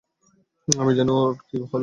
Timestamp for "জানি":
0.97-1.09